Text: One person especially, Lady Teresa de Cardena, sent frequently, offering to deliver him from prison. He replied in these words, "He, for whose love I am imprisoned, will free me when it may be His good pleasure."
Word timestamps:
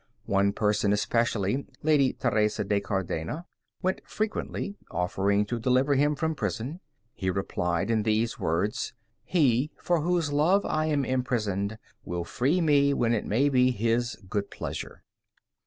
One 0.25 0.51
person 0.51 0.93
especially, 0.93 1.67
Lady 1.83 2.11
Teresa 2.13 2.63
de 2.63 2.81
Cardena, 2.81 3.45
sent 3.85 4.01
frequently, 4.07 4.75
offering 4.89 5.45
to 5.45 5.59
deliver 5.59 5.93
him 5.93 6.15
from 6.15 6.33
prison. 6.33 6.79
He 7.13 7.29
replied 7.29 7.91
in 7.91 8.01
these 8.01 8.39
words, 8.39 8.93
"He, 9.23 9.69
for 9.77 10.01
whose 10.01 10.33
love 10.33 10.65
I 10.65 10.87
am 10.87 11.05
imprisoned, 11.05 11.77
will 12.03 12.23
free 12.23 12.61
me 12.61 12.95
when 12.95 13.13
it 13.13 13.27
may 13.27 13.47
be 13.47 13.69
His 13.69 14.15
good 14.27 14.49
pleasure." 14.49 15.03